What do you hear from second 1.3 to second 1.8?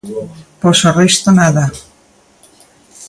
nada.